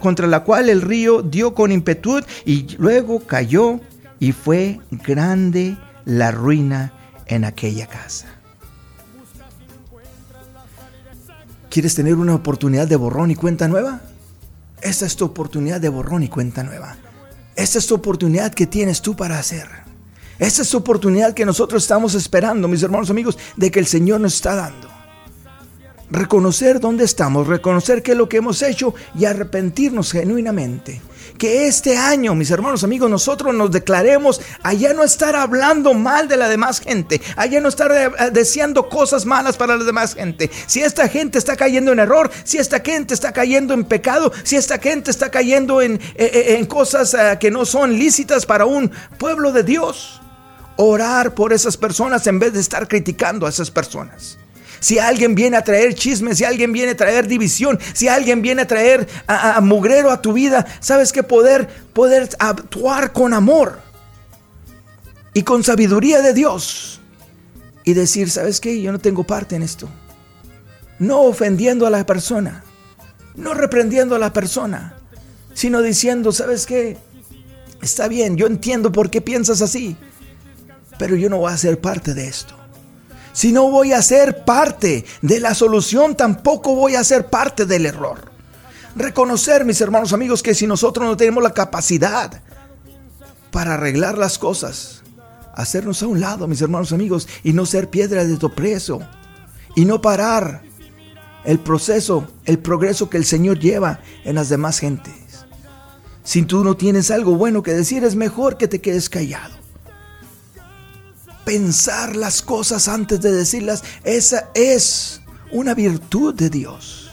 contra 0.00 0.26
la 0.26 0.42
cual 0.42 0.68
el 0.68 0.82
río 0.82 1.22
dio 1.22 1.54
con 1.54 1.70
impetud 1.70 2.24
y 2.44 2.74
luego 2.78 3.20
cayó 3.20 3.78
y 4.18 4.32
fue 4.32 4.80
grande 4.90 5.76
la 6.04 6.32
ruina 6.32 6.92
en 7.26 7.44
aquella 7.44 7.86
casa. 7.86 8.26
¿Quieres 11.70 11.94
tener 11.94 12.16
una 12.16 12.34
oportunidad 12.34 12.88
de 12.88 12.96
borrón 12.96 13.30
y 13.30 13.36
cuenta 13.36 13.68
nueva? 13.68 14.00
Esta 14.82 15.06
es 15.06 15.14
tu 15.14 15.24
oportunidad 15.24 15.80
de 15.80 15.88
borrón 15.88 16.24
y 16.24 16.28
cuenta 16.28 16.64
nueva. 16.64 16.96
Esta 17.54 17.78
es 17.78 17.86
tu 17.86 17.94
oportunidad 17.94 18.52
que 18.52 18.66
tienes 18.66 19.00
tú 19.02 19.14
para 19.14 19.38
hacer. 19.38 19.87
Esa 20.38 20.62
es 20.62 20.72
la 20.72 20.78
oportunidad 20.78 21.34
que 21.34 21.44
nosotros 21.44 21.82
estamos 21.82 22.14
esperando, 22.14 22.68
mis 22.68 22.82
hermanos 22.82 23.10
amigos, 23.10 23.36
de 23.56 23.70
que 23.70 23.80
el 23.80 23.86
Señor 23.86 24.20
nos 24.20 24.34
está 24.34 24.54
dando. 24.54 24.88
Reconocer 26.10 26.80
dónde 26.80 27.04
estamos, 27.04 27.46
reconocer 27.46 28.02
qué 28.02 28.12
es 28.12 28.16
lo 28.16 28.28
que 28.28 28.38
hemos 28.38 28.62
hecho 28.62 28.94
y 29.18 29.24
arrepentirnos 29.24 30.12
genuinamente. 30.12 31.02
Que 31.36 31.66
este 31.66 31.96
año, 31.96 32.34
mis 32.34 32.50
hermanos 32.50 32.82
amigos, 32.82 33.10
nosotros 33.10 33.54
nos 33.54 33.70
declaremos 33.70 34.40
allá 34.62 34.94
no 34.94 35.04
estar 35.04 35.36
hablando 35.36 35.92
mal 35.92 36.26
de 36.28 36.36
la 36.36 36.48
demás 36.48 36.80
gente, 36.80 37.20
allá 37.36 37.60
no 37.60 37.68
estar 37.68 37.92
eh, 37.92 38.30
deseando 38.32 38.88
cosas 38.88 39.26
malas 39.26 39.56
para 39.56 39.76
la 39.76 39.84
demás 39.84 40.14
gente. 40.14 40.50
Si 40.66 40.80
esta 40.80 41.08
gente 41.08 41.36
está 41.38 41.56
cayendo 41.56 41.92
en 41.92 41.98
error, 41.98 42.30
si 42.44 42.58
esta 42.58 42.80
gente 42.80 43.12
está 43.12 43.32
cayendo 43.32 43.74
en 43.74 43.84
pecado, 43.84 44.32
si 44.44 44.56
esta 44.56 44.78
gente 44.78 45.10
está 45.10 45.30
cayendo 45.30 45.82
en, 45.82 45.94
eh, 45.94 46.00
eh, 46.16 46.56
en 46.58 46.66
cosas 46.66 47.14
que 47.38 47.50
no 47.50 47.66
son 47.66 47.98
lícitas 47.98 48.46
para 48.46 48.66
un 48.66 48.90
pueblo 49.18 49.52
de 49.52 49.62
Dios 49.62 50.20
orar 50.78 51.34
por 51.34 51.52
esas 51.52 51.76
personas 51.76 52.26
en 52.28 52.38
vez 52.38 52.52
de 52.52 52.60
estar 52.60 52.86
criticando 52.86 53.46
a 53.46 53.50
esas 53.50 53.70
personas. 53.70 54.38
Si 54.78 55.00
alguien 55.00 55.34
viene 55.34 55.56
a 55.56 55.64
traer 55.64 55.92
chismes, 55.92 56.38
si 56.38 56.44
alguien 56.44 56.72
viene 56.72 56.92
a 56.92 56.96
traer 56.96 57.26
división, 57.26 57.80
si 57.94 58.06
alguien 58.06 58.42
viene 58.42 58.62
a 58.62 58.66
traer 58.68 59.08
a, 59.26 59.60
mugrero 59.60 60.12
a 60.12 60.22
tu 60.22 60.32
vida, 60.32 60.64
sabes 60.78 61.12
que 61.12 61.24
poder, 61.24 61.68
poder 61.92 62.28
actuar 62.38 63.12
con 63.12 63.34
amor 63.34 63.80
y 65.34 65.42
con 65.42 65.64
sabiduría 65.64 66.22
de 66.22 66.32
Dios 66.32 67.00
y 67.82 67.94
decir, 67.94 68.30
¿sabes 68.30 68.60
qué? 68.60 68.80
Yo 68.80 68.92
no 68.92 69.00
tengo 69.00 69.24
parte 69.24 69.56
en 69.56 69.64
esto. 69.64 69.88
No 71.00 71.22
ofendiendo 71.22 71.88
a 71.88 71.90
la 71.90 72.06
persona, 72.06 72.62
no 73.34 73.52
reprendiendo 73.52 74.14
a 74.14 74.20
la 74.20 74.32
persona, 74.32 74.94
sino 75.54 75.82
diciendo, 75.82 76.30
¿sabes 76.30 76.66
qué? 76.66 76.96
Está 77.82 78.06
bien, 78.06 78.36
yo 78.36 78.46
entiendo 78.46 78.92
por 78.92 79.10
qué 79.10 79.20
piensas 79.20 79.60
así 79.60 79.96
pero 80.98 81.16
yo 81.16 81.30
no 81.30 81.38
voy 81.38 81.52
a 81.52 81.56
ser 81.56 81.80
parte 81.80 82.12
de 82.12 82.28
esto. 82.28 82.54
Si 83.32 83.52
no 83.52 83.70
voy 83.70 83.92
a 83.92 84.02
ser 84.02 84.44
parte 84.44 85.04
de 85.22 85.40
la 85.40 85.54
solución, 85.54 86.16
tampoco 86.16 86.74
voy 86.74 86.96
a 86.96 87.04
ser 87.04 87.26
parte 87.26 87.66
del 87.66 87.86
error. 87.86 88.32
Reconocer, 88.96 89.64
mis 89.64 89.80
hermanos 89.80 90.12
amigos, 90.12 90.42
que 90.42 90.54
si 90.54 90.66
nosotros 90.66 91.06
no 91.06 91.16
tenemos 91.16 91.42
la 91.42 91.54
capacidad 91.54 92.42
para 93.52 93.74
arreglar 93.74 94.18
las 94.18 94.38
cosas, 94.38 95.02
hacernos 95.54 96.02
a 96.02 96.08
un 96.08 96.20
lado, 96.20 96.48
mis 96.48 96.60
hermanos 96.60 96.92
amigos, 96.92 97.28
y 97.44 97.52
no 97.52 97.64
ser 97.64 97.88
piedra 97.90 98.24
de 98.24 98.36
tropezo, 98.36 99.00
y 99.76 99.84
no 99.84 100.02
parar 100.02 100.62
el 101.44 101.60
proceso, 101.60 102.26
el 102.44 102.58
progreso 102.58 103.08
que 103.08 103.18
el 103.18 103.24
Señor 103.24 103.60
lleva 103.60 104.00
en 104.24 104.34
las 104.34 104.48
demás 104.48 104.80
gentes. 104.80 105.14
Si 106.24 106.42
tú 106.42 106.64
no 106.64 106.76
tienes 106.76 107.12
algo 107.12 107.36
bueno 107.36 107.62
que 107.62 107.72
decir, 107.72 108.02
es 108.02 108.16
mejor 108.16 108.56
que 108.56 108.66
te 108.66 108.80
quedes 108.80 109.08
callado 109.08 109.57
pensar 111.48 112.14
las 112.14 112.42
cosas 112.42 112.88
antes 112.88 113.22
de 113.22 113.32
decirlas, 113.32 113.82
esa 114.04 114.50
es 114.54 115.22
una 115.50 115.72
virtud 115.72 116.34
de 116.34 116.50
Dios. 116.50 117.10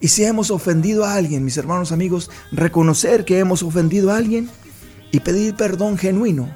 Y 0.00 0.08
si 0.08 0.24
hemos 0.24 0.50
ofendido 0.50 1.04
a 1.04 1.14
alguien, 1.14 1.44
mis 1.44 1.56
hermanos 1.58 1.92
amigos, 1.92 2.32
reconocer 2.50 3.24
que 3.24 3.38
hemos 3.38 3.62
ofendido 3.62 4.10
a 4.10 4.16
alguien 4.16 4.50
y 5.12 5.20
pedir 5.20 5.54
perdón 5.54 5.96
genuino 5.96 6.48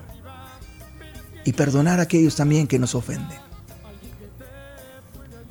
y 1.44 1.52
perdonar 1.52 2.00
a 2.00 2.02
aquellos 2.02 2.34
también 2.34 2.66
que 2.66 2.80
nos 2.80 2.96
ofenden. 2.96 3.38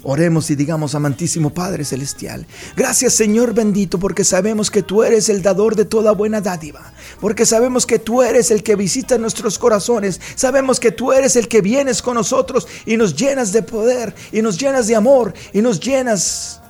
Oremos 0.03 0.51
y 0.51 0.55
digamos, 0.55 0.93
amantísimo 0.93 1.49
Padre 1.49 1.83
Celestial, 1.83 2.45
gracias 2.75 3.13
Señor 3.13 3.55
bendito, 3.55 3.97
porque 3.97 4.23
sabemos 4.23 4.69
que 4.69 4.83
tú 4.83 5.01
eres 5.01 5.27
el 5.27 5.41
dador 5.41 5.75
de 5.75 5.85
toda 5.85 6.11
buena 6.11 6.39
dádiva, 6.39 6.93
porque 7.19 7.47
sabemos 7.47 7.87
que 7.87 7.97
tú 7.97 8.21
eres 8.21 8.51
el 8.51 8.61
que 8.61 8.75
visita 8.75 9.17
nuestros 9.17 9.57
corazones, 9.57 10.21
sabemos 10.35 10.79
que 10.79 10.91
tú 10.91 11.13
eres 11.13 11.35
el 11.35 11.47
que 11.47 11.61
vienes 11.61 12.03
con 12.03 12.13
nosotros 12.13 12.67
y 12.85 12.95
nos 12.95 13.15
llenas 13.15 13.51
de 13.51 13.63
poder, 13.63 14.13
y 14.31 14.43
nos 14.43 14.59
llenas 14.59 14.85
de 14.85 14.95
amor, 14.95 15.33
y 15.51 15.63
nos 15.63 15.79
llenas 15.79 16.61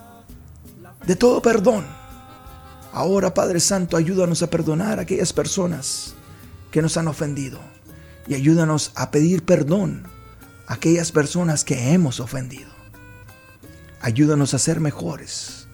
de 1.05 1.17
todo 1.17 1.41
perdón. 1.41 1.85
Ahora, 2.93 3.33
Padre 3.33 3.59
Santo, 3.59 3.97
ayúdanos 3.97 4.41
a 4.41 4.49
perdonar 4.49 4.99
a 4.99 5.01
aquellas 5.01 5.33
personas 5.33 6.13
que 6.71 6.81
nos 6.81 6.95
han 6.95 7.09
ofendido, 7.09 7.59
y 8.25 8.35
ayúdanos 8.35 8.93
a 8.95 9.11
pedir 9.11 9.43
perdón 9.43 10.07
a 10.65 10.75
aquellas 10.75 11.11
personas 11.11 11.65
que 11.65 11.91
hemos 11.91 12.21
ofendido. 12.21 12.76
Ayúdanos 14.01 14.53
a 14.53 14.59
ser 14.59 14.79
mejores. 14.79 15.67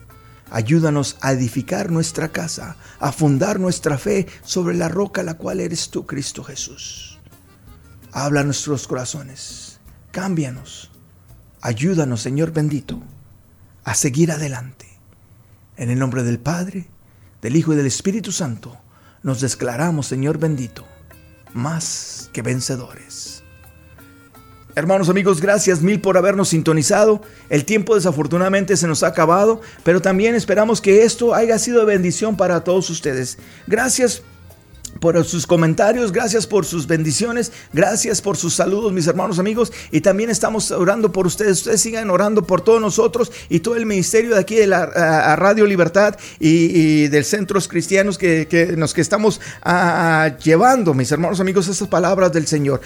Ayúdanos 0.50 1.18
a 1.22 1.32
edificar 1.32 1.92
nuestra 1.92 2.32
casa, 2.32 2.78
a 3.00 3.12
fundar 3.12 3.60
nuestra 3.60 3.98
fe 3.98 4.28
sobre 4.44 4.76
la 4.76 4.88
roca 4.88 5.24
la 5.24 5.34
cual 5.34 5.60
eres 5.60 5.90
tú, 5.90 6.06
Cristo 6.06 6.44
Jesús. 6.44 7.20
Habla 8.12 8.44
nuestros 8.44 8.88
corazones. 8.88 9.80
Cámbianos. 10.12 10.92
Ayúdanos, 11.62 12.22
Señor 12.22 12.52
bendito, 12.52 13.02
a 13.84 13.96
seguir 13.96 14.32
adelante. 14.32 14.88
En 15.76 15.90
el 15.90 15.98
nombre 15.98 16.22
del 16.24 16.40
Padre, 16.40 16.88
del 17.42 17.56
Hijo 17.56 17.74
y 17.74 17.76
del 17.76 17.88
Espíritu 17.88 18.32
Santo, 18.32 18.78
nos 19.24 19.42
declaramos, 19.42 20.06
Señor 20.06 20.38
bendito, 20.38 20.86
más 21.54 22.30
que 22.34 22.42
vencedores. 22.42 23.43
Hermanos 24.76 25.08
amigos, 25.08 25.40
gracias 25.40 25.82
mil 25.82 26.02
por 26.02 26.18
habernos 26.18 26.50
sintonizado. 26.50 27.22
El 27.50 27.64
tiempo 27.64 27.94
desafortunadamente 27.94 28.76
se 28.76 28.88
nos 28.88 29.04
ha 29.04 29.08
acabado, 29.08 29.62
pero 29.84 30.02
también 30.02 30.34
esperamos 30.34 30.82
que 30.82 31.04
esto 31.04 31.36
haya 31.36 31.60
sido 31.60 31.80
de 31.82 31.86
bendición 31.86 32.38
para 32.38 32.64
todos 32.64 32.90
ustedes. 32.90 33.38
Gracias 33.68 34.24
por 35.04 35.22
sus 35.26 35.46
comentarios, 35.46 36.14
gracias 36.14 36.48
por 36.48 36.64
sus 36.66 36.88
bendiciones, 36.88 37.52
gracias 37.74 38.22
por 38.22 38.38
sus 38.38 38.54
saludos, 38.54 38.94
mis 38.94 39.06
hermanos 39.06 39.38
amigos. 39.38 39.74
Y 39.92 40.00
también 40.00 40.30
estamos 40.30 40.72
orando 40.72 41.12
por 41.12 41.28
ustedes. 41.28 41.58
Ustedes 41.58 41.82
sigan 41.82 42.10
orando 42.10 42.44
por 42.44 42.62
todos 42.62 42.80
nosotros 42.80 43.30
y 43.50 43.60
todo 43.60 43.76
el 43.76 43.86
ministerio 43.86 44.34
de 44.34 44.40
aquí 44.40 44.56
de 44.56 44.66
la 44.66 45.36
Radio 45.36 45.66
Libertad 45.66 46.16
y, 46.40 47.10
del 47.10 47.26
Centros 47.26 47.68
Cristianos 47.68 48.18
que, 48.18 48.76
nos 48.78 48.94
que 48.94 49.02
estamos 49.02 49.42
llevando, 50.42 50.94
mis 50.94 51.12
hermanos 51.12 51.42
amigos, 51.42 51.68
esas 51.68 51.90
palabras 51.90 52.32
del 52.32 52.48
Señor, 52.48 52.80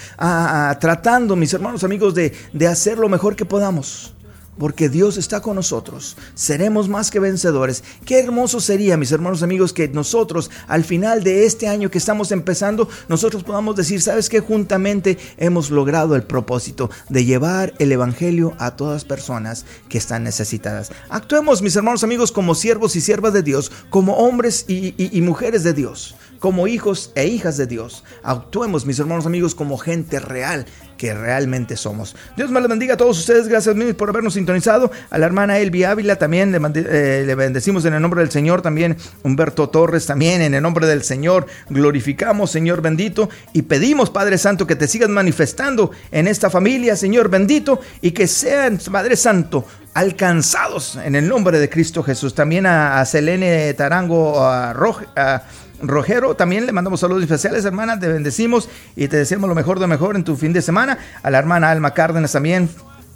tratando, 0.80 1.36
mis 1.36 1.54
hermanos 1.54 1.84
amigos, 1.84 2.16
de, 2.16 2.32
de 2.52 2.66
hacer 2.66 2.98
lo 2.98 3.08
mejor 3.08 3.36
que 3.36 3.44
podamos 3.44 4.12
porque 4.58 4.88
Dios 4.88 5.16
está 5.16 5.40
con 5.40 5.56
nosotros. 5.56 6.16
Seremos 6.34 6.88
más 6.88 7.10
que 7.10 7.20
vencedores. 7.20 7.84
Qué 8.04 8.18
hermoso 8.18 8.60
sería, 8.60 8.96
mis 8.96 9.12
hermanos 9.12 9.42
amigos, 9.42 9.72
que 9.72 9.88
nosotros 9.88 10.50
al 10.66 10.84
final 10.84 11.22
de 11.22 11.46
este 11.46 11.68
año 11.68 11.90
que 11.90 11.98
estamos 11.98 12.32
empezando, 12.32 12.88
nosotros 13.08 13.44
podamos 13.44 13.76
decir, 13.76 14.02
¿sabes 14.02 14.28
qué? 14.28 14.40
Juntamente 14.40 15.18
hemos 15.36 15.70
logrado 15.70 16.16
el 16.16 16.22
propósito 16.22 16.90
de 17.08 17.24
llevar 17.24 17.74
el 17.78 17.92
Evangelio 17.92 18.54
a 18.58 18.76
todas 18.76 19.04
personas 19.04 19.64
que 19.88 19.98
están 19.98 20.24
necesitadas. 20.24 20.90
Actuemos, 21.08 21.62
mis 21.62 21.76
hermanos 21.76 22.04
amigos, 22.04 22.32
como 22.32 22.54
siervos 22.54 22.96
y 22.96 23.00
siervas 23.00 23.32
de 23.32 23.42
Dios, 23.42 23.70
como 23.90 24.16
hombres 24.16 24.64
y, 24.68 24.94
y 24.96 25.20
mujeres 25.20 25.62
de 25.62 25.72
Dios, 25.72 26.16
como 26.38 26.66
hijos 26.66 27.12
e 27.14 27.26
hijas 27.26 27.56
de 27.56 27.66
Dios. 27.66 28.04
Actuemos, 28.22 28.86
mis 28.86 28.98
hermanos 28.98 29.26
amigos, 29.26 29.54
como 29.54 29.78
gente 29.78 30.20
real 30.20 30.66
que 30.98 31.14
realmente 31.14 31.76
somos. 31.76 32.14
Dios 32.36 32.50
me 32.50 32.60
lo 32.60 32.68
bendiga 32.68 32.94
a 32.94 32.96
todos 32.98 33.18
ustedes. 33.18 33.48
Gracias 33.48 33.74
mil 33.74 33.94
por 33.94 34.10
habernos 34.10 34.34
sintonizado. 34.34 34.90
A 35.08 35.16
la 35.16 35.24
hermana 35.24 35.58
Elvi 35.58 35.84
Ávila 35.84 36.16
también 36.16 36.52
le, 36.52 36.58
eh, 36.74 37.22
le, 37.24 37.34
bendecimos 37.34 37.86
en 37.86 37.94
el 37.94 38.02
nombre 38.02 38.20
del 38.20 38.30
Señor. 38.30 38.60
También 38.60 38.96
Humberto 39.22 39.70
Torres 39.70 40.04
también 40.04 40.42
en 40.42 40.52
el 40.52 40.62
nombre 40.62 40.86
del 40.86 41.02
Señor. 41.02 41.46
Glorificamos, 41.70 42.50
Señor 42.50 42.82
bendito. 42.82 43.30
Y 43.54 43.62
pedimos, 43.62 44.10
Padre 44.10 44.36
Santo, 44.36 44.66
que 44.66 44.76
te 44.76 44.88
sigas 44.88 45.08
manifestando 45.08 45.92
en 46.10 46.28
esta 46.28 46.50
familia, 46.50 46.96
Señor 46.96 47.30
bendito. 47.30 47.80
Y 48.02 48.10
que 48.10 48.26
sean, 48.26 48.78
Padre 48.90 49.16
Santo, 49.16 49.64
alcanzados 49.94 50.96
en 50.96 51.14
el 51.14 51.28
nombre 51.28 51.58
de 51.60 51.70
Cristo 51.70 52.02
Jesús. 52.02 52.34
También 52.34 52.66
a, 52.66 53.04
Selene 53.06 53.72
Tarango 53.74 54.44
a 54.44 54.72
Roja. 54.72 55.06
A, 55.16 55.42
Rogero, 55.80 56.34
también 56.34 56.66
le 56.66 56.72
mandamos 56.72 57.00
saludos 57.00 57.22
especiales, 57.22 57.64
hermana, 57.64 57.98
te 57.98 58.08
bendecimos 58.08 58.68
y 58.96 59.08
te 59.08 59.16
deseamos 59.16 59.48
lo 59.48 59.54
mejor 59.54 59.78
de 59.78 59.86
mejor 59.86 60.16
en 60.16 60.24
tu 60.24 60.36
fin 60.36 60.52
de 60.52 60.62
semana. 60.62 60.98
A 61.22 61.30
la 61.30 61.38
hermana 61.38 61.70
Alma 61.70 61.94
Cárdenas 61.94 62.32
también, 62.32 62.68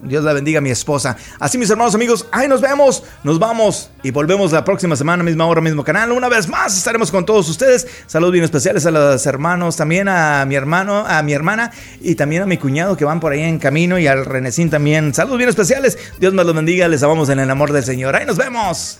Dios 0.02 0.24
la 0.24 0.32
bendiga, 0.32 0.60
mi 0.60 0.70
esposa. 0.70 1.16
Así, 1.38 1.58
mis 1.58 1.70
hermanos 1.70 1.94
amigos, 1.94 2.26
ahí 2.32 2.48
nos 2.48 2.60
vemos, 2.60 3.04
nos 3.22 3.38
vamos 3.38 3.90
y 4.02 4.10
volvemos 4.10 4.50
la 4.50 4.64
próxima 4.64 4.96
semana, 4.96 5.22
misma 5.22 5.46
hora, 5.46 5.60
mismo 5.60 5.84
canal. 5.84 6.10
Una 6.10 6.28
vez 6.28 6.48
más 6.48 6.76
estaremos 6.76 7.10
con 7.10 7.24
todos 7.24 7.48
ustedes. 7.48 7.86
Saludos 8.06 8.32
bien 8.32 8.44
especiales 8.44 8.84
a 8.86 8.90
los 8.90 9.24
hermanos, 9.26 9.76
también 9.76 10.08
a 10.08 10.44
mi 10.44 10.56
hermano, 10.56 11.06
a 11.06 11.22
mi 11.22 11.32
hermana 11.32 11.70
y 12.00 12.16
también 12.16 12.42
a 12.42 12.46
mi 12.46 12.58
cuñado 12.58 12.96
que 12.96 13.04
van 13.04 13.20
por 13.20 13.32
ahí 13.32 13.42
en 13.42 13.58
camino 13.58 13.98
y 13.98 14.08
al 14.08 14.24
Renecín 14.24 14.70
también. 14.70 15.14
Saludos 15.14 15.38
bien 15.38 15.50
especiales. 15.50 15.96
Dios 16.18 16.34
me 16.34 16.42
los 16.42 16.54
bendiga, 16.54 16.88
les 16.88 17.02
amamos 17.02 17.28
en 17.28 17.38
el 17.38 17.50
amor 17.50 17.72
del 17.72 17.84
Señor. 17.84 18.16
Ahí 18.16 18.26
nos 18.26 18.36
vemos. 18.36 18.98